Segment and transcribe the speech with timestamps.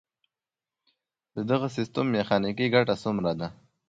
[1.35, 3.47] د دغه سیستم میخانیکي ګټه څومره ده؟